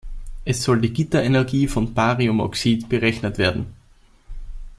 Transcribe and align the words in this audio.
Es 0.45 0.63
soll 0.63 0.81
die 0.81 0.91
Gitterenergie 0.93 1.67
von 1.67 1.93
Bariumoxid 1.93 2.89
berechnet 2.89 3.37
werden. 3.37 3.67